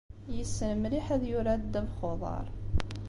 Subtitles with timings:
[0.35, 2.45] Yessen mliḥ ad yurar ddabex n uḍaṛ.